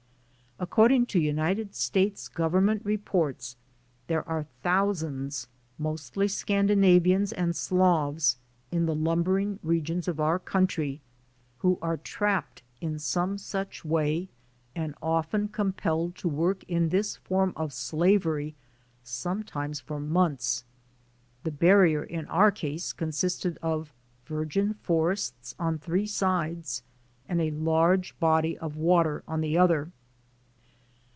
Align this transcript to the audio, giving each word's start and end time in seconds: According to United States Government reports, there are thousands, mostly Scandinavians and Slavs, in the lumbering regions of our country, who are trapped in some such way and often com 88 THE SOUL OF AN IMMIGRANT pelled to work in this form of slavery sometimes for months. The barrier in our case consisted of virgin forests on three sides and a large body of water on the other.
According 0.63 1.07
to 1.07 1.17
United 1.19 1.73
States 1.73 2.27
Government 2.27 2.85
reports, 2.85 3.55
there 4.05 4.21
are 4.29 4.45
thousands, 4.61 5.47
mostly 5.79 6.27
Scandinavians 6.27 7.33
and 7.33 7.55
Slavs, 7.55 8.37
in 8.71 8.85
the 8.85 8.93
lumbering 8.93 9.57
regions 9.63 10.07
of 10.07 10.19
our 10.19 10.37
country, 10.37 11.01
who 11.57 11.79
are 11.81 11.97
trapped 11.97 12.61
in 12.79 12.99
some 12.99 13.39
such 13.39 13.83
way 13.83 14.29
and 14.75 14.93
often 15.01 15.47
com 15.47 15.69
88 15.69 15.75
THE 15.77 15.81
SOUL 15.81 15.91
OF 15.91 15.99
AN 16.03 16.03
IMMIGRANT 16.03 16.13
pelled 16.13 16.15
to 16.21 16.27
work 16.29 16.63
in 16.65 16.89
this 16.89 17.15
form 17.17 17.53
of 17.55 17.73
slavery 17.73 18.55
sometimes 19.03 19.79
for 19.79 19.99
months. 19.99 20.63
The 21.43 21.49
barrier 21.51 22.03
in 22.03 22.27
our 22.27 22.51
case 22.51 22.93
consisted 22.93 23.57
of 23.63 23.91
virgin 24.27 24.75
forests 24.75 25.55
on 25.57 25.79
three 25.79 26.05
sides 26.05 26.83
and 27.27 27.41
a 27.41 27.49
large 27.49 28.17
body 28.19 28.55
of 28.59 28.75
water 28.75 29.23
on 29.27 29.41
the 29.41 29.57
other. 29.57 29.91